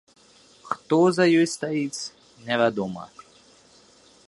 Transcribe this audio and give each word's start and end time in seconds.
Хто 0.69 0.97
за 1.17 1.25
ёй 1.41 1.45
стаіць, 1.55 2.09
невядома. 2.49 3.03